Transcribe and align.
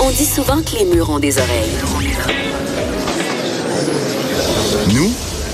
On 0.00 0.10
dit 0.10 0.24
souvent 0.24 0.62
que 0.62 0.78
les 0.78 0.84
murs 0.84 1.10
ont 1.10 1.18
des 1.18 1.38
oreilles. 1.38 1.76
Nous, 4.94 5.10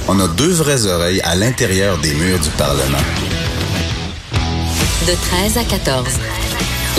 on 0.09 0.21
a 0.21 0.29
deux 0.37 0.53
vraies 0.53 0.87
oreilles 0.87 1.21
à 1.25 1.35
l'intérieur 1.35 1.99
des 1.99 2.15
murs 2.15 2.41
du 2.41 2.51
Parlement. 2.59 2.99
De 5.07 5.15
13 5.15 5.59
à 5.59 5.65
14. 5.65 6.19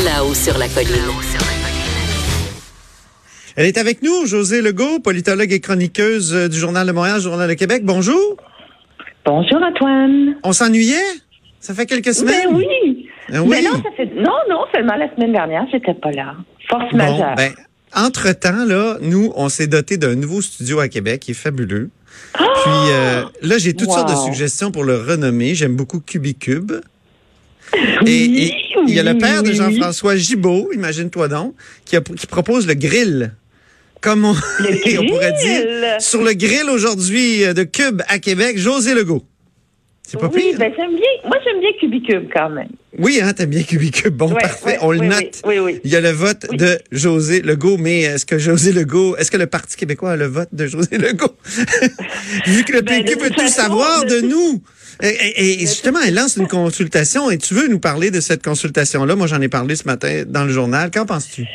Là-haut 0.05 0.33
sur 0.33 0.57
la 0.57 0.67
colline. 0.67 0.89
Elle 3.55 3.65
est 3.65 3.77
avec 3.77 4.01
nous, 4.01 4.25
José 4.25 4.61
Legault, 4.61 4.99
politologue 4.99 5.51
et 5.51 5.59
chroniqueuse 5.59 6.33
du 6.49 6.57
Journal 6.57 6.87
de 6.87 6.91
Montréal, 6.91 7.19
Journal 7.19 7.49
de 7.49 7.53
Québec. 7.53 7.83
Bonjour. 7.83 8.37
Bonjour 9.25 9.61
Antoine. 9.61 10.35
On 10.43 10.53
s'ennuyait? 10.53 10.95
Ça 11.59 11.73
fait 11.73 11.85
quelques 11.85 12.13
semaines? 12.13 12.49
Ben 12.51 12.55
oui. 12.55 13.08
Oui. 13.31 13.47
Mais 13.49 13.61
non, 13.61 13.71
ça 13.73 13.89
fait 13.95 14.05
non, 14.15 14.33
non, 14.49 14.61
seulement 14.73 14.95
la 14.95 15.13
semaine 15.15 15.31
dernière, 15.33 15.65
j'étais 15.71 15.93
pas 15.93 16.11
là. 16.11 16.35
Force 16.69 16.91
Bon, 16.91 16.97
majeure. 16.97 17.35
ben, 17.35 17.51
entre-temps, 17.95 18.65
là, 18.65 18.97
nous, 19.01 19.31
on 19.35 19.49
s'est 19.49 19.67
doté 19.67 19.97
d'un 19.97 20.15
nouveau 20.15 20.41
studio 20.41 20.79
à 20.79 20.87
Québec 20.87 21.21
qui 21.21 21.31
est 21.31 21.35
fabuleux. 21.35 21.89
Puis 22.33 22.43
euh, 22.91 23.23
là, 23.41 23.57
j'ai 23.57 23.73
toutes 23.73 23.87
Wow. 23.89 23.95
sortes 23.95 24.09
de 24.11 24.15
suggestions 24.31 24.71
pour 24.71 24.83
le 24.83 24.97
renommer. 24.97 25.55
J'aime 25.55 25.75
beaucoup 25.75 25.99
Cubicube. 25.99 26.71
Et, 27.73 27.79
Oui, 28.01 28.53
il 28.87 28.93
y 28.95 28.99
a 28.99 29.03
le 29.03 29.11
oui, 29.11 29.17
père 29.19 29.43
de 29.43 29.51
Jean-François 29.51 30.15
Gibault, 30.15 30.69
imagine-toi 30.73 31.27
donc, 31.27 31.53
qui, 31.85 31.95
a- 31.97 32.01
qui 32.01 32.25
propose 32.27 32.65
le 32.67 32.73
grill. 32.73 33.33
Comme 34.01 34.25
on, 34.25 34.33
Le 34.33 34.99
on 34.99 35.07
pourrait 35.07 35.33
dire. 35.33 36.01
Sur 36.01 36.23
le 36.23 36.33
grill 36.33 36.69
aujourd'hui 36.71 37.43
euh, 37.43 37.53
de 37.53 37.63
Cube 37.63 38.01
à 38.07 38.17
Québec, 38.19 38.57
José 38.57 38.95
Legault. 38.95 39.23
C'est 40.11 40.19
pas 40.19 40.29
oui, 40.33 40.41
pire. 40.49 40.57
ben 40.59 40.71
j'aime 40.75 40.95
bien. 40.95 41.05
Moi, 41.25 41.37
j'aime 41.43 41.59
bien 41.59 41.69
Cubicube 41.79 42.29
quand 42.33 42.49
même. 42.49 42.69
Oui, 42.97 43.19
hein, 43.21 43.31
t'aimes 43.33 43.51
bien 43.51 43.61
Cubicube. 43.63 44.15
Bon, 44.15 44.29
parfait. 44.29 44.77
on 44.81 44.91
le 44.91 44.99
note. 45.05 45.41
Oui, 45.45 45.59
oui. 45.59 45.79
Il 45.83 45.91
y 45.91 45.95
a 45.95 46.01
le 46.01 46.09
vote 46.09 46.47
de 46.51 46.79
José 46.91 47.41
Legault, 47.41 47.77
mais 47.77 48.01
est-ce 48.01 48.25
que 48.25 48.39
José 48.39 48.71
Legault, 48.71 49.15
est-ce 49.17 49.29
que 49.29 49.37
le 49.37 49.45
Parti 49.45 49.77
québécois 49.77 50.11
a 50.11 50.15
le 50.15 50.25
vote 50.25 50.49
de 50.51 50.65
José 50.65 50.97
Legault? 50.97 51.35
Vu 52.47 52.63
que 52.63 52.73
le 52.73 52.81
Ben, 52.81 53.03
PQ 53.03 53.19
veut 53.19 53.29
tout 53.29 53.47
savoir 53.47 54.05
de 54.05 54.21
de- 54.21 54.27
nous. 54.27 54.61
Et, 55.01 55.07
et- 55.07 55.53
et 55.53 55.59
justement, 55.59 55.99
elle 56.05 56.15
lance 56.15 56.35
une 56.37 56.47
consultation 56.47 57.29
et 57.31 57.37
tu 57.37 57.53
veux 57.53 57.67
nous 57.67 57.79
parler 57.79 58.11
de 58.11 58.19
cette 58.19 58.43
consultation-là? 58.43 59.15
Moi, 59.15 59.27
j'en 59.27 59.39
ai 59.41 59.47
parlé 59.47 59.75
ce 59.75 59.85
matin 59.85 60.23
dans 60.27 60.43
le 60.43 60.51
journal. 60.51 60.91
Qu'en 60.91 61.05
penses-tu? 61.05 61.45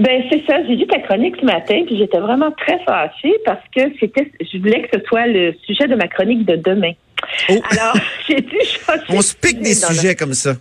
Ben 0.00 0.22
c'est 0.30 0.42
ça. 0.46 0.56
J'ai 0.66 0.76
lu 0.76 0.86
ta 0.86 0.98
chronique 1.00 1.36
ce 1.38 1.44
matin, 1.44 1.82
puis 1.86 1.98
j'étais 1.98 2.18
vraiment 2.18 2.50
très 2.52 2.78
fâchée 2.84 3.34
parce 3.44 3.62
que 3.76 3.82
c'était. 4.00 4.32
Je 4.40 4.58
voulais 4.58 4.82
que 4.82 4.98
ce 4.98 5.04
soit 5.06 5.26
le 5.26 5.54
sujet 5.66 5.86
de 5.88 5.94
ma 5.94 6.08
chronique 6.08 6.46
de 6.46 6.56
demain. 6.56 6.92
Oh, 7.50 7.60
Alors, 7.70 7.94
j'ai 8.28 8.40
dû 8.40 8.56
on 9.10 9.20
se 9.20 9.36
pique 9.36 9.60
des 9.60 9.74
sujets 9.74 10.14
comme 10.14 10.32
ça. 10.32 10.54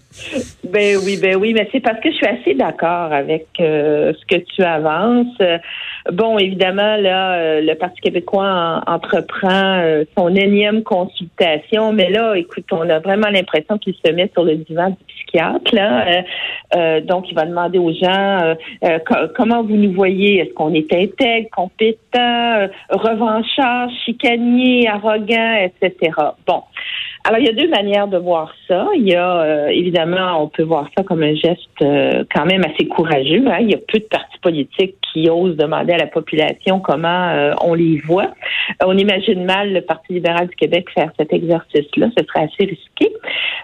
Ben 0.64 0.98
oui, 1.04 1.18
ben 1.18 1.38
oui, 1.38 1.54
mais 1.54 1.70
c'est 1.72 1.80
parce 1.80 2.02
que 2.02 2.12
je 2.12 2.16
suis 2.16 2.28
assez 2.28 2.54
d'accord 2.54 3.14
avec 3.14 3.48
euh, 3.62 4.14
ce 4.14 4.36
que 4.36 4.42
tu 4.42 4.62
avances. 4.62 5.40
Bon, 6.12 6.38
évidemment, 6.38 6.96
là, 6.98 7.34
euh, 7.34 7.62
le 7.62 7.74
Parti 7.76 8.00
québécois 8.02 8.44
en- 8.88 8.94
entreprend 8.94 9.50
euh, 9.80 10.03
son 10.18 10.34
énième 10.36 10.84
consultation, 10.84 11.94
mais 11.94 12.09
là, 12.09 12.36
écoute, 12.36 12.66
on 12.72 12.90
a 12.90 13.00
vraiment 13.00 13.30
l'impression 13.30 13.78
qu'il 13.78 13.94
se 14.03 14.12
met 14.12 14.30
sur 14.34 14.44
le 14.44 14.56
divan 14.56 14.90
du 14.90 14.98
psychiatre. 15.08 15.74
Là, 15.75 16.08
Euh, 16.08 16.22
euh, 16.75 17.02
donc, 17.02 17.30
il 17.30 17.36
va 17.36 17.46
demander 17.46 17.78
aux 17.80 17.94
gens 17.94 18.56
euh, 18.84 19.00
co- 19.06 19.28
comment 19.36 19.64
vous 19.64 19.75
nous 19.75 19.92
voyez? 19.94 20.40
Est-ce 20.40 20.53
qu'on 20.53 20.74
est 20.74 20.92
intègre, 20.94 21.50
compétent, 21.52 22.68
revanchard, 22.90 23.90
chicanier, 24.06 24.88
arrogant, 24.88 25.56
etc. 25.64 26.12
Bon. 26.48 26.64
Alors, 27.25 27.40
il 27.40 27.46
y 27.46 27.50
a 27.50 27.53
deux 27.53 27.69
manières 27.69 28.07
de 28.07 28.18
voir 28.18 28.53
ça. 28.68 28.88
Il 28.96 29.07
y 29.07 29.16
a, 29.16 29.41
euh, 29.41 29.68
évidemment, 29.68 30.41
on 30.41 30.47
peut 30.47 30.63
voir 30.63 30.90
ça 30.97 31.03
comme 31.03 31.22
un 31.22 31.35
geste 31.35 31.81
euh, 31.81 32.24
quand 32.34 32.46
même 32.46 32.63
assez 32.66 32.88
courageux. 32.88 33.44
hein. 33.47 33.57
Il 33.62 33.69
y 33.72 33.75
a 33.75 33.78
peu 33.78 34.00
de 34.00 34.06
partis 34.06 34.40
politiques 34.41 34.96
qui 35.12 35.30
osent 35.30 35.57
demander 35.57 35.94
à 35.94 35.97
la 35.97 36.07
population 36.07 36.80
comment 36.80 37.30
euh, 37.30 37.53
on 37.62 37.74
les 37.74 37.97
voit. 37.97 38.25
Euh, 38.81 38.85
on 38.85 38.97
imagine 38.97 39.44
mal 39.46 39.74
le 39.74 39.81
Parti 39.81 40.13
libéral 40.13 40.47
du 40.47 40.56
Québec 40.56 40.88
faire 40.94 41.12
cet 41.19 41.34
exercice-là. 41.34 42.07
Ce 42.18 42.24
serait 42.25 42.46
assez 42.46 42.66
risqué. 42.69 43.13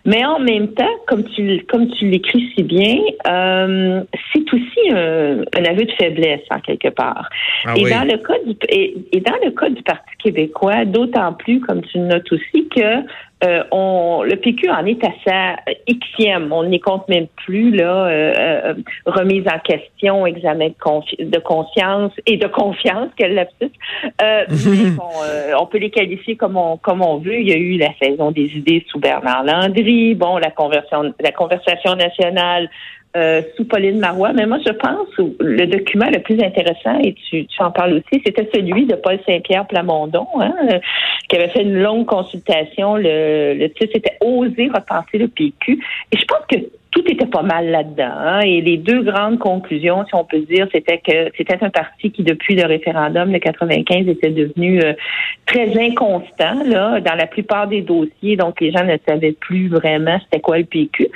Mais 0.05 0.23
en 0.25 0.39
même 0.39 0.73
temps, 0.73 0.93
comme 1.07 1.23
tu, 1.23 1.66
comme 1.67 1.89
tu 1.91 2.05
l'écris 2.09 2.51
si 2.55 2.63
bien, 2.63 2.97
euh, 3.27 4.03
c'est 4.33 4.53
aussi 4.53 4.91
un, 4.91 5.39
un 5.57 5.63
aveu 5.66 5.85
de 5.85 5.91
faiblesse, 5.99 6.43
en 6.51 6.59
quelque 6.59 6.89
part. 6.89 7.29
Ah 7.66 7.73
et, 7.75 7.83
oui. 7.83 7.89
dans 7.89 8.03
le 8.03 8.17
cas 8.17 8.35
du, 8.45 8.55
et, 8.69 8.95
et 9.13 9.19
dans 9.22 9.37
le 9.43 9.51
cas 9.51 9.69
du 9.69 9.81
Parti 9.81 10.11
québécois, 10.23 10.85
d'autant 10.85 11.33
plus, 11.33 11.59
comme 11.61 11.81
tu 11.83 11.97
le 11.99 12.05
notes 12.05 12.31
aussi, 12.31 12.67
que 12.75 13.01
euh, 13.44 13.63
on, 13.72 14.23
le 14.23 14.38
PQ 14.38 14.69
en 14.69 14.85
est 14.85 15.03
à 15.03 15.12
sa 15.25 15.56
Xème. 15.90 16.51
On 16.53 16.63
n'y 16.63 16.79
compte 16.79 17.07
même 17.09 17.28
plus 17.46 17.72
là, 17.72 18.06
euh, 18.06 18.34
euh, 18.38 18.73
remise 19.06 19.44
en 19.47 19.59
question, 19.59 20.25
examen 20.25 20.69
de, 20.69 20.73
confi- 20.73 21.29
de 21.29 21.40
conscience 21.40 22.13
et 22.25 22.38
de 22.38 22.47
confiance, 22.47 23.09
quel 23.18 23.35
lapsus. 23.35 23.72
Euh, 24.22 24.46
mais 24.50 24.90
bon, 24.91 25.09
euh, 25.23 25.53
on 25.59 25.66
peut 25.66 25.79
les 25.79 25.90
qualifier 25.90 26.38
comme 26.38 26.56
on, 26.56 26.78
comme 26.78 27.01
on 27.01 27.18
veut. 27.18 27.40
Il 27.40 27.50
y 27.50 27.53
a 27.53 27.57
eu 27.57 27.78
la 27.78 27.94
saison 28.01 28.31
des 28.31 28.46
idées 28.56 28.85
sous 28.90 29.00
Bernard 29.00 29.44
Landry, 29.44 30.16
bon, 30.16 30.38
la 30.38 30.52
conversion, 30.52 31.13
la 31.19 31.31
conversation 31.31 31.96
nationale 31.96 32.69
euh, 33.15 33.41
sous 33.55 33.65
Pauline 33.65 33.99
Marois. 33.99 34.33
Mais 34.33 34.45
moi, 34.45 34.57
je 34.65 34.71
pense 34.71 35.07
que 35.15 35.23
le 35.39 35.67
document 35.67 36.09
le 36.09 36.19
plus 36.19 36.41
intéressant, 36.41 36.99
et 36.99 37.13
tu, 37.13 37.45
tu 37.45 37.61
en 37.61 37.71
parles 37.71 37.93
aussi, 37.93 38.21
c'était 38.25 38.49
celui 38.53 38.85
de 38.85 38.95
Paul 38.95 39.19
Saint-Pierre 39.25 39.65
Plamondon, 39.67 40.27
hein, 40.39 40.53
euh, 40.71 40.79
qui 41.29 41.37
avait 41.37 41.49
fait 41.49 41.63
une 41.63 41.81
longue 41.81 42.05
consultation. 42.05 42.95
Le, 42.95 43.53
le 43.53 43.69
titre 43.69 43.91
c'était 43.93 44.17
Oser 44.21 44.69
repenser 44.73 45.17
le 45.17 45.27
PQ. 45.27 45.79
Et 46.11 46.17
je 46.17 46.25
pense 46.25 46.45
que 46.49 46.57
tout 46.95 47.03
était 47.11 47.25
pas 47.25 47.41
mal 47.41 47.69
là-dedans. 47.69 48.09
hein. 48.17 48.39
Et 48.39 48.61
les 48.61 48.78
deux 48.78 49.01
grandes 49.03 49.38
conclusions, 49.38 50.06
si 50.07 50.16
on 50.16 50.23
peut 50.23 50.39
dire, 50.39 50.66
c'était 50.72 51.00
que 51.00 51.29
c'était 51.38 51.61
un 51.61 51.69
parti 51.69 52.09
qui, 52.09 52.23
depuis 52.23 52.56
le 52.56 52.66
référendum 52.66 53.31
de 53.33 53.38
95, 53.38 54.07
était 54.07 54.29
devenu 54.29 54.81
euh, 54.81 54.94
très 55.45 55.78
inconstant 55.78 56.63
là, 56.66 57.01
dans 57.01 57.16
la 57.16 57.28
plupart 57.28 57.67
des 57.67 57.81
dossiers. 57.81 58.38
Donc, 58.38 58.61
les 58.61 58.72
gens 58.72 58.85
ne 58.85 58.95
savaient 59.07 59.34
plus 59.34 59.67
vraiment 59.67 60.17
c'était 60.23 60.39
quoi 60.39 60.57
le 60.57 60.63
PQ. 60.63 61.09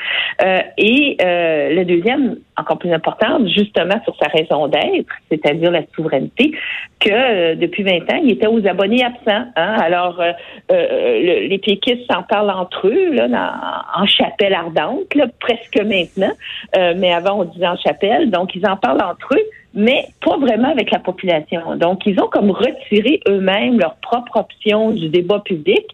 Euh, 0.44 0.60
et 0.78 1.16
euh, 1.22 1.74
le 1.74 1.86
deuxième, 1.86 2.36
encore 2.58 2.78
plus 2.78 2.92
important, 2.92 3.40
justement 3.48 4.02
sur 4.04 4.16
sa 4.22 4.28
raison 4.28 4.68
d'être, 4.68 5.08
c'est-à-dire 5.32 5.72
la 5.72 5.84
souveraineté, 5.96 6.52
que 7.00 7.10
euh, 7.10 7.56
depuis 7.56 7.84
20 7.84 8.12
ans, 8.12 8.20
il 8.22 8.32
était 8.32 8.48
aux 8.48 8.66
abonnés 8.68 9.04
absents. 9.06 9.46
hein. 9.56 9.76
Alors, 9.82 10.20
euh, 10.20 10.32
le- 10.70 11.48
les 11.48 11.58
péquistes 11.58 12.12
s'en 12.12 12.24
parlent 12.24 12.50
entre 12.52 12.88
eux, 12.88 13.14
là, 13.14 13.86
en 13.96 14.06
chapelle 14.06 14.54
ardente, 14.54 15.14
là, 15.16 15.26
presque 15.40 15.69
maintenant. 15.78 16.32
Euh, 16.76 16.94
mais 16.98 17.12
avant, 17.14 17.42
on 17.42 17.44
disait 17.46 17.68
en 17.68 17.78
chapelle. 17.78 18.30
Donc, 18.30 18.56
ils 18.56 18.66
en 18.66 18.78
parlent 18.78 19.02
entre 19.04 19.36
eux, 19.36 19.44
mais 19.74 20.08
pas 20.24 20.38
vraiment 20.38 20.70
avec 20.70 20.92
la 20.92 21.00
population. 21.00 21.76
Donc, 21.76 22.06
ils 22.06 22.20
ont 22.20 22.28
comme 22.28 22.52
retiré 22.52 23.22
eux-mêmes 23.28 23.80
leur 23.80 23.96
propre 23.96 24.38
option 24.38 24.92
du 24.92 25.10
débat 25.10 25.40
public. 25.40 25.86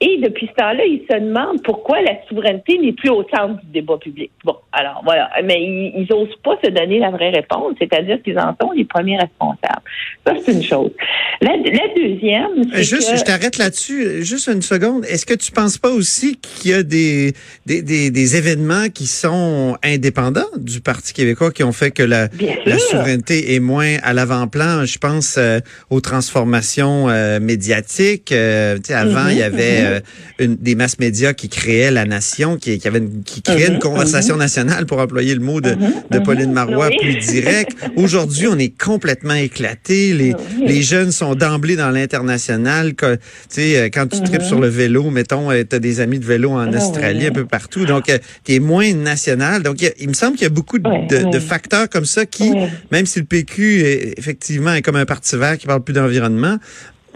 Et 0.00 0.20
depuis 0.22 0.46
ce 0.46 0.52
temps-là, 0.52 0.84
ils 0.84 1.02
se 1.10 1.18
demandent 1.18 1.60
pourquoi 1.64 2.00
la 2.02 2.12
souveraineté 2.28 2.78
n'est 2.78 2.92
plus 2.92 3.10
au 3.10 3.24
centre 3.34 3.60
du 3.64 3.72
débat 3.72 3.98
public. 3.98 4.30
Bon, 4.44 4.54
alors 4.70 5.00
voilà. 5.04 5.28
Mais 5.44 5.60
ils, 5.60 5.92
ils 5.98 6.12
osent 6.12 6.36
pas 6.44 6.56
se 6.62 6.70
donner 6.70 7.00
la 7.00 7.10
vraie 7.10 7.30
réponse, 7.30 7.74
c'est-à-dire 7.80 8.22
qu'ils 8.22 8.38
en 8.38 8.54
sont 8.60 8.70
les 8.70 8.84
premiers 8.84 9.18
responsables. 9.18 9.82
Ça, 10.24 10.34
c'est 10.44 10.52
une 10.52 10.62
chose. 10.62 10.92
La, 11.40 11.56
la 11.56 11.88
deuxième, 11.96 12.62
c'est 12.72 12.84
Juste, 12.84 13.10
que... 13.10 13.18
je 13.18 13.24
t'arrête 13.24 13.58
là-dessus, 13.58 14.24
juste 14.24 14.46
une 14.46 14.62
seconde. 14.62 15.04
Est-ce 15.04 15.26
que 15.26 15.34
tu 15.34 15.50
penses 15.50 15.78
pas 15.78 15.90
aussi 15.90 16.36
qu'il 16.36 16.70
y 16.70 16.74
a 16.74 16.84
des, 16.84 17.32
des, 17.66 17.82
des, 17.82 18.12
des 18.12 18.36
événements 18.36 18.88
qui 18.94 19.06
sont 19.06 19.76
indépendants 19.82 20.42
du 20.56 20.80
Parti 20.80 21.12
québécois 21.12 21.50
qui 21.50 21.64
ont 21.64 21.72
fait 21.72 21.90
que 21.90 22.04
la, 22.04 22.28
la 22.66 22.78
souveraineté 22.78 23.54
est 23.54 23.60
moins 23.60 23.96
à 24.04 24.12
l'avant-plan? 24.12 24.84
Je 24.84 24.98
pense 24.98 25.36
euh, 25.38 25.58
aux 25.90 26.00
transformations 26.00 27.08
euh, 27.08 27.40
médiatiques. 27.40 28.30
Euh, 28.30 28.78
avant, 28.90 29.26
il 29.28 29.38
y 29.38 29.42
avait 29.42 29.87
euh, 29.88 30.00
une, 30.38 30.56
des 30.56 30.74
masses 30.74 30.98
médias 30.98 31.32
qui 31.32 31.48
créaient 31.48 31.90
la 31.90 32.04
nation, 32.04 32.56
qui, 32.56 32.78
qui 32.78 32.88
avait 32.88 32.98
une, 32.98 33.22
qui 33.24 33.42
créait 33.42 33.66
une 33.68 33.74
Mhm, 33.74 33.78
conversation 33.80 34.36
nationale, 34.36 34.86
pour 34.86 34.98
employer 34.98 35.34
le 35.34 35.40
mot 35.40 35.60
de, 35.60 35.70
Mhm, 35.72 35.92
de 36.10 36.18
mhm. 36.18 36.24
Pauline 36.24 36.52
Marois, 36.52 36.88
Oui. 36.90 36.96
plus 37.00 37.16
direct. 37.16 37.72
Aujourd'hui, 37.96 38.46
on 38.48 38.58
est 38.58 38.76
complètement 38.78 39.34
éclaté. 39.34 40.12
Les, 40.14 40.34
Oui. 40.34 40.62
les 40.66 40.82
jeunes 40.82 41.12
sont 41.12 41.34
d'emblée 41.34 41.76
dans 41.76 41.90
l'international. 41.90 42.94
Tu 42.94 43.06
sais, 43.48 43.76
euh, 43.78 43.88
quand 43.92 44.06
tu 44.06 44.20
tripes 44.22 44.42
Mhm. 44.42 44.46
sur 44.48 44.60
le 44.60 44.68
vélo, 44.68 45.10
mettons, 45.10 45.50
tu 45.50 45.76
as 45.76 45.78
des 45.78 46.00
amis 46.00 46.18
de 46.18 46.24
vélo 46.24 46.50
en 46.52 46.72
Ah 46.72 46.76
Australie, 46.76 47.26
un 47.26 47.32
peu 47.32 47.44
partout. 47.46 47.84
Donc, 47.86 48.04
tu 48.44 48.54
es 48.54 48.58
moins 48.60 48.92
national. 48.94 49.62
Donc, 49.62 49.82
il, 49.98 50.08
me 50.08 50.14
semble 50.14 50.34
qu'il 50.36 50.44
y 50.44 50.46
a 50.46 50.50
beaucoup 50.50 50.78
de, 50.78 51.38
facteurs 51.38 51.88
comme 51.88 52.04
ça 52.04 52.26
qui, 52.26 52.52
même 52.90 53.06
si 53.06 53.20
le 53.20 53.24
PQ, 53.24 53.80
est, 53.82 54.18
effectivement, 54.18 54.74
est 54.74 54.82
comme 54.82 54.96
un 54.96 55.06
parti 55.06 55.36
vert 55.36 55.56
qui 55.58 55.66
parle 55.66 55.82
plus 55.82 55.94
d'environnement, 55.94 56.58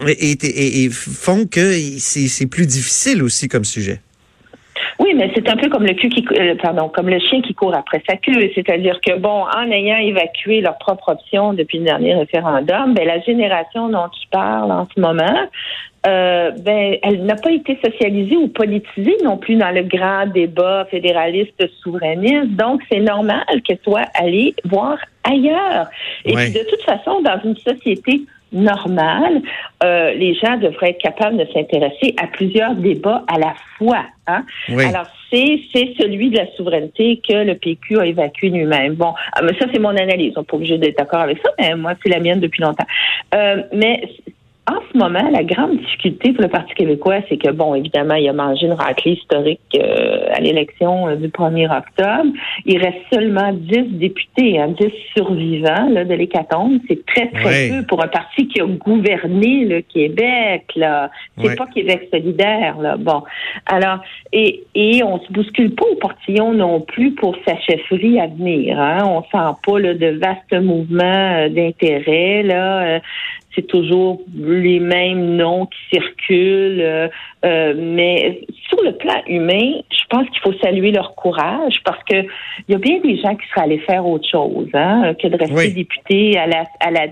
et, 0.07 0.31
et- 0.31 0.45
et- 0.45 0.83
et 0.85 0.89
font 0.89 1.45
que 1.45 1.71
c'est 1.99 2.27
c'est 2.27 2.47
plus 2.47 2.67
difficile 2.67 3.23
aussi 3.23 3.47
comme 3.47 3.63
sujet. 3.65 3.99
Oui, 4.99 5.13
mais 5.15 5.31
c'est 5.35 5.49
un 5.49 5.57
peu 5.57 5.69
comme 5.69 5.83
le 5.85 5.93
cul 5.95 6.09
qui, 6.09 6.23
euh, 6.39 6.55
pardon, 6.61 6.87
comme 6.87 7.09
le 7.09 7.19
chien 7.19 7.41
qui 7.41 7.53
court 7.53 7.73
après 7.75 8.01
sa 8.07 8.15
queue. 8.15 8.49
C'est-à-dire 8.53 8.99
que 9.05 9.17
bon, 9.17 9.43
en 9.43 9.71
ayant 9.71 9.97
évacué 9.97 10.61
leur 10.61 10.77
propre 10.77 11.09
option 11.09 11.53
depuis 11.53 11.79
le 11.79 11.85
dernier 11.85 12.13
référendum, 12.15 12.93
ben 12.93 13.05
la 13.05 13.19
génération 13.21 13.89
dont 13.89 14.07
tu 14.09 14.27
parles 14.29 14.71
en 14.71 14.87
ce 14.93 14.99
moment, 14.99 15.39
euh, 16.05 16.51
ben 16.59 16.97
elle 17.01 17.25
n'a 17.25 17.35
pas 17.35 17.51
été 17.51 17.77
socialisée 17.83 18.35
ou 18.37 18.49
politisée 18.49 19.17
non 19.23 19.37
plus 19.37 19.55
dans 19.55 19.71
le 19.71 19.83
grand 19.83 20.27
débat 20.27 20.85
fédéraliste 20.91 21.63
souverainiste. 21.81 22.51
Donc 22.51 22.81
c'est 22.91 22.99
normal 22.99 23.43
qu'elle 23.65 23.79
soit 23.83 24.07
allée 24.13 24.53
voir 24.65 24.97
ailleurs. 25.23 25.87
Et 26.25 26.35
Ouais. 26.35 26.51
puis, 26.51 26.53
de 26.53 26.69
toute 26.69 26.81
façon, 26.83 27.21
dans 27.21 27.39
une 27.43 27.57
société 27.57 28.21
normale, 28.53 29.41
euh, 29.83 30.13
les 30.13 30.35
gens 30.35 30.57
devraient 30.57 30.91
être 30.91 31.01
capables 31.01 31.37
de 31.37 31.45
s'intéresser 31.51 32.15
à 32.21 32.27
plusieurs 32.27 32.75
débats 32.75 33.23
à 33.27 33.39
la 33.39 33.53
fois. 33.77 34.05
Hein? 34.27 34.45
Oui. 34.69 34.85
Alors, 34.85 35.07
c'est, 35.31 35.59
c'est 35.73 35.93
celui 35.99 36.29
de 36.29 36.37
la 36.37 36.47
souveraineté 36.55 37.21
que 37.27 37.43
le 37.43 37.55
PQ 37.55 37.99
a 37.99 38.05
évacué 38.05 38.49
lui-même. 38.49 38.93
Bon, 38.93 39.13
ah, 39.33 39.41
mais 39.41 39.57
ça, 39.59 39.65
c'est 39.73 39.79
mon 39.79 39.89
analyse. 39.89 40.33
On 40.37 40.41
n'est 40.41 40.45
pas 40.45 40.55
obligé 40.55 40.77
d'être 40.77 40.97
d'accord 40.97 41.21
avec 41.21 41.39
ça, 41.43 41.51
mais 41.59 41.75
moi, 41.75 41.93
c'est 42.01 42.09
la 42.09 42.19
mienne 42.19 42.39
depuis 42.39 42.61
longtemps. 42.61 42.85
Euh, 43.33 43.63
mais 43.73 44.03
en 44.65 44.79
ce 44.91 44.97
moment, 44.97 45.29
la 45.29 45.43
grande 45.43 45.77
difficulté 45.77 46.31
pour 46.31 46.41
le 46.41 46.47
Parti 46.47 46.73
québécois, 46.73 47.17
c'est 47.27 47.35
que, 47.35 47.51
bon, 47.51 47.75
évidemment, 47.75 48.15
il 48.15 48.29
a 48.29 48.33
mangé 48.33 48.65
une 48.65 48.73
raclée 48.73 49.13
historique 49.13 49.59
euh, 49.75 50.27
à 50.33 50.39
l'élection 50.39 51.09
euh, 51.09 51.15
du 51.17 51.27
1er 51.27 51.65
octobre. 51.65 52.31
Il 52.65 52.77
reste 52.77 53.01
seulement 53.11 53.51
10 53.51 53.97
députés, 53.97 54.59
hein, 54.59 54.69
10 54.79 54.87
survivants 55.17 55.89
là, 55.89 56.05
de 56.05 56.13
l'hécatombe. 56.13 56.79
C'est 56.87 57.05
très, 57.05 57.27
très 57.31 57.69
peu 57.69 57.85
pour 57.87 58.01
un 58.01 58.07
parti 58.07 58.47
qui 58.47 58.61
a 58.61 58.65
gouverné 58.65 59.65
le 59.65 59.81
Québec. 59.81 60.71
Là. 60.77 61.11
C'est 61.41 61.57
pas 61.57 61.67
Québec 61.67 62.07
solidaire. 62.09 62.77
Là. 62.79 62.95
Bon. 62.95 63.21
Alors, 63.65 63.99
et, 64.31 64.63
et 64.75 65.03
on 65.03 65.19
se 65.19 65.31
bouscule 65.33 65.75
pas 65.75 65.85
au 65.91 65.95
portillon 65.95 66.53
non 66.53 66.79
plus 66.79 67.11
pour 67.11 67.35
sa 67.45 67.59
chefferie 67.59 68.17
à 68.17 68.27
venir. 68.27 68.79
Hein. 68.79 68.99
On 69.03 69.23
sent 69.23 69.57
pas 69.67 69.79
là, 69.79 69.93
de 69.93 70.19
vastes 70.19 70.63
mouvements 70.63 71.33
euh, 71.35 71.49
d'intérêt. 71.49 72.43
Là. 72.43 73.01
C'est 73.55 73.67
toujours 73.67 74.21
les 74.35 74.79
mêmes 74.79 75.35
noms 75.35 75.67
qui 75.67 75.97
circulent. 75.97 76.81
euh, 76.81 77.07
euh, 77.45 77.73
mais 77.77 78.41
sur 78.67 78.81
le 78.83 78.93
plan 78.93 79.21
humain, 79.27 79.79
je 79.91 80.05
pense 80.09 80.27
qu'il 80.29 80.39
faut 80.41 80.53
saluer 80.63 80.91
leur 80.91 81.13
courage 81.15 81.75
parce 81.85 82.03
que 82.05 82.23
il 82.67 82.71
y 82.71 82.75
a 82.75 82.77
bien 82.79 82.99
des 82.99 83.17
gens 83.17 83.35
qui 83.35 83.47
seraient 83.49 83.65
allés 83.65 83.79
faire 83.79 84.05
autre 84.05 84.27
chose 84.29 84.69
hein, 84.73 85.13
que 85.21 85.27
de 85.27 85.37
rester 85.37 85.53
Oui. 85.55 85.73
députés 85.73 86.37
à 86.37 86.47
la 86.47 86.63
à 86.79 86.91
la 86.91 87.07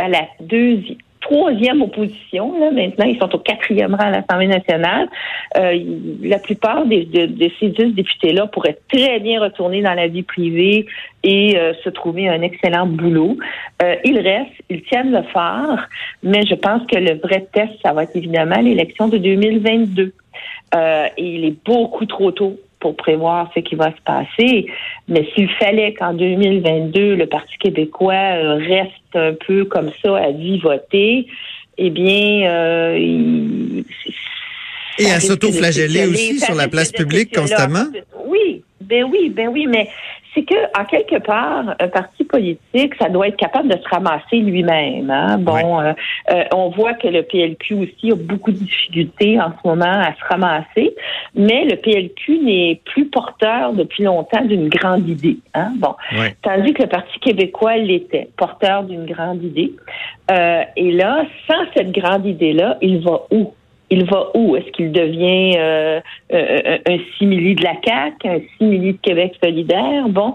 à 0.00 0.08
la 0.08 0.22
deuxième 0.40 0.96
troisième 1.20 1.82
opposition. 1.82 2.58
Là, 2.58 2.70
maintenant, 2.70 3.06
ils 3.06 3.18
sont 3.18 3.34
au 3.34 3.38
quatrième 3.38 3.94
rang 3.94 4.06
à 4.06 4.10
l'Assemblée 4.10 4.46
nationale. 4.46 5.08
Euh, 5.56 5.78
la 6.22 6.38
plupart 6.38 6.86
des, 6.86 7.04
de, 7.04 7.26
de 7.26 7.50
ces 7.58 7.68
dix 7.68 7.92
députés-là 7.94 8.46
pourraient 8.46 8.78
très 8.88 9.20
bien 9.20 9.40
retourner 9.40 9.82
dans 9.82 9.94
la 9.94 10.08
vie 10.08 10.22
privée 10.22 10.86
et 11.22 11.58
euh, 11.58 11.74
se 11.84 11.90
trouver 11.90 12.28
un 12.28 12.42
excellent 12.42 12.86
boulot. 12.86 13.36
Euh, 13.82 13.96
ils 14.04 14.18
restent, 14.18 14.50
ils 14.68 14.82
tiennent 14.82 15.12
le 15.12 15.22
phare, 15.22 15.88
mais 16.22 16.44
je 16.46 16.54
pense 16.54 16.86
que 16.86 16.96
le 16.96 17.18
vrai 17.18 17.46
test, 17.52 17.72
ça 17.82 17.92
va 17.92 18.04
être 18.04 18.16
évidemment 18.16 18.60
l'élection 18.60 19.08
de 19.08 19.18
2022. 19.18 20.12
Euh, 20.74 21.06
et 21.16 21.34
il 21.34 21.44
est 21.44 21.56
beaucoup 21.64 22.06
trop 22.06 22.30
tôt 22.30 22.58
pour 22.80 22.96
prévoir 22.96 23.50
ce 23.54 23.60
qui 23.60 23.74
va 23.76 23.90
se 23.90 24.00
passer. 24.04 24.66
Mais 25.06 25.28
s'il 25.34 25.48
fallait 25.50 25.94
qu'en 25.94 26.14
2022, 26.14 27.14
le 27.14 27.26
Parti 27.26 27.56
québécois 27.58 28.32
reste 28.56 29.14
un 29.14 29.34
peu 29.46 29.64
comme 29.66 29.90
ça 30.02 30.16
à 30.16 30.30
vivoter, 30.32 31.26
eh 31.78 31.90
bien, 31.90 32.50
euh, 32.50 32.98
il- 32.98 33.84
Et 34.98 35.10
à 35.10 35.20
s'auto-flageller 35.20 36.06
aussi 36.06 36.40
sur 36.40 36.54
la 36.54 36.68
place 36.68 36.92
publique 36.92 37.34
constamment? 37.34 37.86
Oui, 38.26 38.62
ben 38.80 39.04
oui, 39.04 39.30
ben 39.30 39.48
oui, 39.48 39.66
mais 39.66 39.88
c'est 40.34 40.44
que 40.44 40.80
en 40.80 40.84
quelque 40.84 41.18
part, 41.18 41.74
un 41.78 41.88
parti 41.88 42.24
politique, 42.24 42.94
ça 43.00 43.08
doit 43.08 43.28
être 43.28 43.36
capable 43.36 43.68
de 43.68 43.76
se 43.76 43.88
ramasser 43.88 44.36
lui-même. 44.36 45.10
Hein? 45.10 45.38
Bon, 45.38 45.80
euh, 45.80 45.92
euh, 46.32 46.44
on 46.54 46.68
voit 46.70 46.94
que 46.94 47.08
le 47.08 47.22
PLQ 47.22 47.74
aussi 47.74 48.12
a 48.12 48.14
beaucoup 48.14 48.52
de 48.52 48.58
difficultés 48.58 49.40
en 49.40 49.50
ce 49.50 49.68
moment 49.68 49.84
à 49.86 50.14
se 50.14 50.24
ramasser, 50.28 50.94
mais 51.34 51.64
le 51.64 51.76
PLQ 51.76 52.38
n'est 52.38 52.80
plus 52.84 53.06
porteur 53.06 53.72
depuis 53.72 54.04
longtemps 54.04 54.44
d'une 54.44 54.68
grande 54.68 55.08
idée. 55.08 55.38
Hein? 55.54 55.72
Bon, 55.76 55.94
Ouais. 56.12 56.34
tandis 56.42 56.72
que 56.74 56.82
le 56.82 56.88
Parti 56.88 57.18
québécois 57.20 57.76
l'était, 57.76 58.28
porteur 58.36 58.84
d'une 58.84 59.06
grande 59.06 59.42
idée. 59.42 59.72
Euh, 60.30 60.62
et 60.76 60.92
là, 60.92 61.24
sans 61.48 61.64
cette 61.74 61.90
grande 61.92 62.24
idée-là, 62.26 62.78
il 62.80 63.00
va 63.00 63.22
où? 63.30 63.52
Il 63.92 64.04
va 64.08 64.28
où? 64.34 64.54
Est-ce 64.56 64.70
qu'il 64.72 64.92
devient 64.92 65.56
euh, 65.58 66.00
euh, 66.32 66.78
un 66.88 66.98
simili 67.18 67.56
de 67.56 67.64
la 67.64 67.72
CAQ, 67.84 68.28
un 68.28 68.38
simili 68.56 68.92
de 68.92 68.98
Québec 69.02 69.32
solidaire? 69.42 70.08
Bon, 70.08 70.34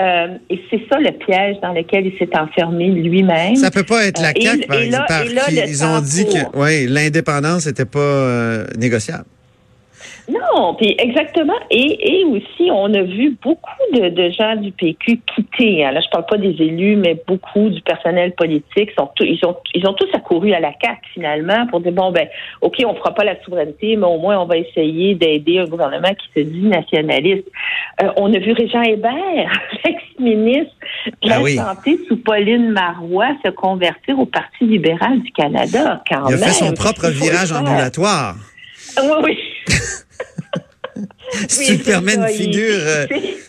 euh, 0.00 0.26
et 0.50 0.60
c'est 0.70 0.80
ça 0.90 0.98
le 0.98 1.12
piège 1.12 1.56
dans 1.62 1.72
lequel 1.72 2.06
il 2.06 2.18
s'est 2.18 2.36
enfermé 2.36 2.88
lui-même. 2.88 3.54
Ça 3.56 3.70
peut 3.70 3.84
pas 3.84 4.06
être 4.06 4.20
la 4.20 4.30
Euh, 4.30 4.32
et- 4.34 4.40
CAQ, 4.42 4.66
par 4.66 4.80
et 4.80 4.90
là- 4.90 5.04
par 5.08 5.22
et 5.22 5.28
là, 5.28 5.42
ils 5.48 5.84
ont 5.84 6.00
dit 6.00 6.24
que 6.26 6.58
ouais, 6.58 6.86
l'indépendance 6.88 7.66
n'était 7.66 7.84
pas 7.84 7.98
euh, 8.00 8.66
négociable. 8.76 9.24
Non, 10.28 10.74
puis 10.74 10.94
exactement. 10.98 11.54
Et, 11.70 12.20
et 12.20 12.24
aussi, 12.24 12.68
on 12.72 12.92
a 12.94 13.02
vu 13.02 13.36
beaucoup 13.42 13.70
de, 13.94 14.08
de 14.08 14.30
gens 14.30 14.56
du 14.56 14.72
PQ 14.72 15.20
quitter. 15.34 15.84
hein. 15.84 15.92
Là, 15.92 16.00
je 16.00 16.08
parle 16.10 16.26
pas 16.26 16.36
des 16.36 16.50
élus, 16.60 16.96
mais 16.96 17.16
beaucoup 17.28 17.68
du 17.68 17.80
personnel 17.82 18.32
politique. 18.32 18.90
Sont 18.98 19.08
ils, 19.20 19.38
ont, 19.46 19.56
ils 19.74 19.86
ont 19.86 19.92
tous 19.92 20.08
accouru 20.14 20.52
à 20.52 20.58
la 20.58 20.72
CAQ, 20.82 20.98
finalement, 21.14 21.66
pour 21.68 21.80
dire, 21.80 21.92
bon, 21.92 22.10
ben, 22.10 22.26
OK, 22.60 22.76
on 22.84 22.94
fera 22.96 23.14
pas 23.14 23.22
la 23.24 23.40
souveraineté, 23.44 23.94
mais 23.96 24.06
au 24.06 24.18
moins, 24.18 24.38
on 24.40 24.46
va 24.46 24.56
essayer 24.56 25.14
d'aider 25.14 25.58
un 25.60 25.66
gouvernement 25.66 26.08
qui 26.08 26.40
se 26.40 26.44
dit 26.44 26.62
nationaliste. 26.66 27.46
Euh, 28.02 28.08
on 28.16 28.32
a 28.34 28.38
vu 28.38 28.50
Régent 28.52 28.82
Hébert, 28.82 29.12
l'ex-ministre 29.84 30.74
de 31.22 31.28
la 31.28 31.36
Ah 31.36 31.42
oui. 31.42 31.54
Santé 31.54 31.98
sous 32.08 32.16
Pauline 32.16 32.70
Marois, 32.70 33.28
se 33.44 33.50
convertir 33.50 34.18
au 34.18 34.26
Parti 34.26 34.64
libéral 34.64 35.20
du 35.20 35.30
Canada, 35.30 36.02
quand 36.10 36.26
Il 36.28 36.34
a 36.34 36.36
même. 36.38 36.48
fait 36.48 36.52
son 36.52 36.72
propre 36.72 37.04
Il 37.10 37.12
virage 37.12 37.52
ambulatoire. 37.52 38.34
Oui, 39.00 39.08
oui. 39.24 39.38
Oui, 41.34 41.66
il- 41.68 42.28
figure 42.28 42.80
euh, 42.86 43.06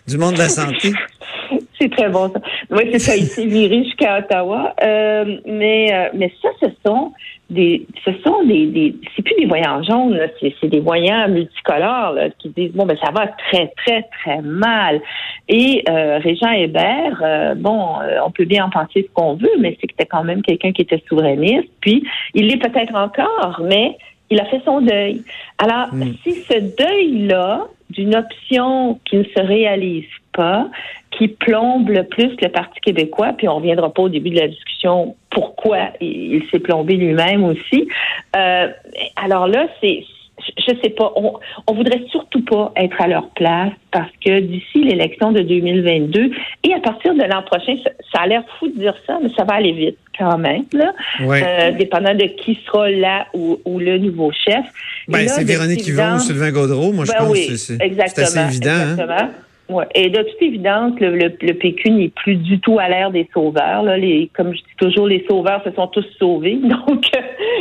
du 0.08 0.18
monde 0.18 0.34
de 0.34 0.40
la 0.40 0.50
santé. 0.50 0.92
C'est 1.80 1.92
très 1.92 2.10
bon 2.10 2.30
ça. 2.34 2.42
Oui, 2.72 2.90
c'est 2.92 3.00
ça. 3.00 3.16
Il 3.16 3.28
s'est 3.28 3.46
viré 3.46 3.84
jusqu'à 3.84 4.18
Ottawa. 4.18 4.74
Euh, 4.82 5.38
mais 5.46 5.94
euh, 5.94 6.10
mais 6.16 6.34
ça, 6.42 6.50
ce 6.60 6.68
sont 6.86 7.14
des, 7.52 7.86
ce 8.04 8.12
sont 8.26 8.44
des, 8.46 8.66
des 8.66 8.96
c'est 9.16 9.22
plus 9.22 9.36
des 9.36 9.46
voyants 9.46 9.82
jaunes, 9.84 10.20
c'est, 10.40 10.54
c'est 10.60 10.68
des 10.70 10.80
voyants 10.80 11.30
multicolores 11.30 12.14
là, 12.14 12.30
qui 12.40 12.50
disent 12.50 12.72
bon 12.74 12.86
ben 12.88 12.98
ça 12.98 13.12
va 13.12 13.28
très 13.28 13.72
très 13.78 14.04
très 14.20 14.42
mal. 14.42 15.00
Et 15.48 15.84
euh, 15.88 16.18
Régent 16.18 16.52
Hébert, 16.52 17.22
euh, 17.22 17.54
bon, 17.56 18.02
euh, 18.02 18.18
on 18.26 18.32
peut 18.32 18.46
bien 18.46 18.66
en 18.66 18.70
penser 18.72 19.08
ce 19.08 19.14
qu'on 19.14 19.36
veut, 19.36 19.56
mais 19.60 19.78
c'est 19.80 19.86
que 19.88 19.94
c'était 19.94 20.10
quand 20.10 20.24
même 20.24 20.42
quelqu'un 20.42 20.72
qui 20.74 20.82
était 20.82 21.02
souverainiste. 21.08 21.70
Puis 21.80 22.04
il 22.34 22.48
l'est 22.48 22.58
peut-être 22.58 22.96
encore, 22.96 23.62
mais 23.64 23.96
il 24.30 24.40
a 24.40 24.46
fait 24.46 24.62
son 24.66 24.82
deuil. 24.82 25.24
Alors, 25.58 25.94
Mm. 25.94 26.14
si 26.24 26.34
ce 26.34 26.60
deuil-là, 26.60 27.68
d'une 27.90 28.16
option 28.16 29.00
qui 29.06 29.18
ne 29.18 29.24
se 29.24 29.40
réalise 29.40 30.06
pas, 30.34 30.70
qui 31.12 31.30
plombe 31.30 31.90
le 31.90 32.04
plus 32.04 32.36
le 32.42 32.50
Parti 32.50 32.80
québécois, 32.82 33.34
puis 33.38 33.48
on 33.48 33.56
reviendra 33.56 33.92
pas 33.94 34.04
au 34.04 34.10
début 34.10 34.30
de 34.30 34.40
la 34.40 34.48
discussion 34.50 35.16
pourquoi 35.30 35.92
il, 36.02 36.36
il 36.36 36.44
s'est 36.52 36.60
plombé 36.60 36.96
lui-même 36.96 37.44
aussi. 37.46 37.88
Euh, 38.36 38.68
alors 39.16 39.48
là, 39.48 39.68
c'est 39.82 40.04
je 40.40 40.74
sais 40.84 40.90
pas, 40.92 41.12
on, 41.16 41.34
on 41.68 41.74
voudrait 41.74 42.04
surtout 42.12 42.44
pas 42.44 42.72
être 42.76 43.02
à 43.02 43.08
leur 43.08 43.30
place 43.32 43.72
parce 43.92 44.12
que 44.24 44.40
d'ici 44.40 44.84
l'élection 44.84 45.32
de 45.32 45.42
2022 45.42 46.32
et 46.64 46.74
à 46.74 46.80
partir 46.80 47.14
de 47.16 47.24
l'an 47.24 47.42
prochain, 47.44 47.76
ça, 47.84 47.90
ça 48.14 48.22
a 48.24 48.28
l'air 48.28 48.44
fou 48.60 48.68
de 48.68 48.74
dire 48.80 48.94
ça, 49.08 49.18
mais 49.22 49.30
ça 49.36 49.44
va 49.44 49.56
aller 49.56 49.72
vite 49.74 49.98
quand 50.18 50.38
même, 50.38 50.66
là, 50.74 50.94
Ouais. 51.26 51.42
euh, 51.46 51.72
dépendant 51.72 52.14
de 52.14 52.26
qui 52.26 52.60
sera 52.66 52.90
là 52.90 53.28
ou, 53.34 53.60
ou 53.66 53.80
le 53.80 53.98
nouveau 53.98 54.32
chef. 54.32 54.66
Ben, 55.08 55.28
c'est 55.28 55.44
Véronique 55.44 55.86
Yvon 55.88 56.16
ou 56.16 56.20
Sylvain 56.20 56.52
Gaudreau, 56.52 56.92
moi 56.92 57.06
je 57.06 57.12
ben 57.12 57.18
pense 57.20 57.32
oui, 57.32 57.48
que 57.48 57.56
c'est- 57.56 57.78
c'est 57.78 57.84
exactement, 57.86 58.28
c'est 58.28 58.40
assez 58.40 58.58
évident. 58.58 58.72
hein. 58.72 58.92
Exactement. 58.92 59.30
Ouais. 59.70 59.86
Et 59.96 60.10
de 60.10 60.20
toute 60.22 60.42
évidence, 60.42 60.94
le, 61.02 61.16
le, 61.18 61.36
le 61.42 61.54
PQ 61.54 61.90
n'est 61.92 62.08
plus 62.10 62.36
du 62.38 62.58
tout 62.62 62.80
à 62.80 62.88
l'ère 62.88 63.12
des 63.12 63.28
sauveurs. 63.34 63.84
Là. 63.84 63.98
Les, 63.98 64.30
comme 64.34 64.54
je 64.54 64.60
dis 64.60 64.64
toujours, 64.78 65.08
les 65.08 65.26
sauveurs 65.30 65.62
se 65.66 65.72
sont 65.72 65.88
tous 65.88 66.06
sauvés. 66.18 66.56
Donc, 66.64 67.04
euh, 67.16 67.20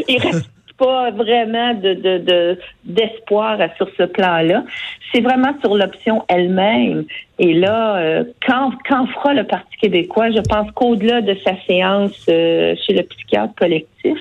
il 0.09 0.19
reste 0.21 0.49
pas 0.79 1.11
vraiment 1.11 1.75
de, 1.75 1.95
de, 1.95 2.19
de 2.19 2.59
d'espoir 2.85 3.59
sur 3.77 3.89
ce 3.97 4.05
plan-là. 4.05 4.65
C'est 5.13 5.21
vraiment 5.21 5.55
sur 5.61 5.75
l'option 5.77 6.25
elle-même. 6.29 7.05
Et 7.39 7.55
là, 7.55 7.97
euh, 7.97 8.25
quand, 8.47 8.73
quand 8.89 9.07
fera 9.07 9.35
le 9.35 9.45
Parti 9.45 9.77
québécois, 9.81 10.31
je 10.31 10.41
pense 10.49 10.71
qu'au-delà 10.73 11.21
de 11.21 11.37
sa 11.45 11.53
séance 11.67 12.27
euh, 12.29 12.75
chez 12.87 12.95
le 12.95 13.03
psychiatre 13.03 13.55
collectif, 13.55 14.19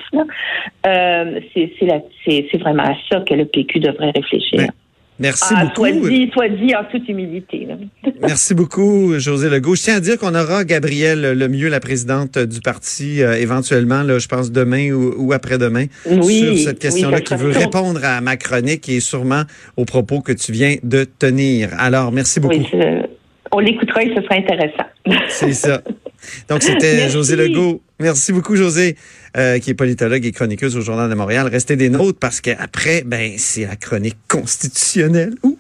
euh, 0.86 1.40
c'est, 1.54 1.74
c'est, 1.80 2.48
c'est, 2.52 2.58
vraiment 2.58 2.84
à 2.84 2.96
ça 3.10 3.22
que 3.22 3.34
le 3.34 3.46
PQ 3.46 3.80
devrait 3.80 4.12
réfléchir. 4.12 4.70
Merci 5.20 5.54
ah, 5.56 5.66
beaucoup. 5.66 5.88
Soit 5.88 6.10
dit, 6.10 6.30
soit 6.34 6.50
dit 6.50 6.76
en 6.76 6.84
toute 6.84 7.08
humilité. 7.08 7.68
Merci 8.22 8.54
beaucoup, 8.54 9.18
José 9.18 9.50
Legault. 9.50 9.76
Je 9.76 9.84
tiens 9.84 9.96
à 9.96 10.00
dire 10.00 10.18
qu'on 10.18 10.36
aura 10.36 10.66
Gabrielle 10.66 11.38
Lemieux, 11.38 11.70
la 11.70 11.80
présidente 11.80 12.38
du 12.38 12.60
parti, 12.60 13.24
euh, 13.24 13.34
éventuellement, 13.40 14.04
là, 14.04 14.20
je 14.20 14.28
pense 14.28 14.52
demain 14.52 14.92
ou, 14.92 15.14
ou 15.18 15.34
après-demain, 15.34 15.86
Oui, 16.06 16.40
sur 16.40 16.70
cette 16.70 16.80
question-là, 16.80 17.18
oui, 17.18 17.24
qui 17.24 17.36
veut 17.36 17.52
répondre 17.52 18.02
à 18.04 18.20
ma 18.20 18.36
chronique 18.36 18.90
et 18.90 19.00
sûrement 19.00 19.44
aux 19.78 19.86
propos 19.86 20.20
que 20.20 20.34
tu 20.34 20.52
viens 20.52 20.76
de 20.84 21.06
tenir. 21.06 21.70
Alors, 21.78 22.12
merci 22.12 22.40
beaucoup. 22.40 22.56
Oui, 22.56 22.68
je- 22.72 23.06
on 23.52 23.60
l'écoutera 23.60 24.04
et 24.04 24.14
ce 24.14 24.22
sera 24.22 24.36
intéressant. 24.36 24.86
C'est 25.30 25.54
ça. 25.54 25.82
Donc, 26.50 26.64
c'était. 26.64 27.10
José 27.10 27.36
Legault. 27.36 27.82
Merci 28.00 28.34
beaucoup, 28.34 28.56
José, 28.56 28.98
euh, 29.38 29.60
qui 29.60 29.70
est 29.70 29.74
politologue 29.74 30.26
et 30.26 30.32
chroniqueuse 30.32 30.76
au 30.76 30.82
Journal 30.82 31.10
de 31.10 31.16
Montréal. 31.16 31.48
Restez 31.48 31.76
des 31.76 31.90
nôtres 31.90 32.20
parce 32.20 32.42
qu'après, 32.42 33.04
ben, 33.06 33.34
c'est 33.38 33.66
la 33.66 33.76
chronique 33.76 34.18
constitutionnelle. 34.28 35.36
Ouh! 35.44 35.58